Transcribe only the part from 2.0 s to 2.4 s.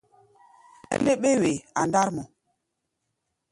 mɔ.